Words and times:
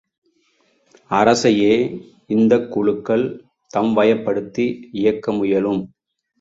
அரசையே 1.11 1.75
இந்தக் 2.27 2.67
குழூக்கள் 2.71 3.25
தம்வயப்படுத்தி 3.73 4.67
இயக்க 4.91 5.31
முயலும். 5.31 5.81